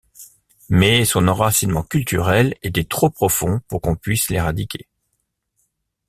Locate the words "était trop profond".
2.63-3.59